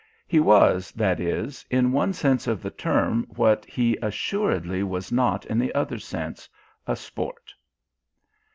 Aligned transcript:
He 0.27 0.39
was, 0.39 0.89
that 0.93 1.19
is, 1.19 1.63
in 1.69 1.91
one 1.91 2.11
sense 2.11 2.47
of 2.47 2.63
the 2.63 2.71
term 2.71 3.23
what 3.29 3.65
he 3.65 3.97
assuredly 4.01 4.81
was 4.81 5.11
not 5.11 5.45
in 5.45 5.59
the 5.59 5.71
other 5.75 5.99
sense, 5.99 6.49
a 6.87 6.95
sport. 6.95 7.53